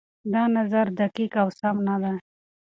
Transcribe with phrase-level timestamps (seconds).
[0.33, 2.15] دا نظر دقيق او سم نه دی.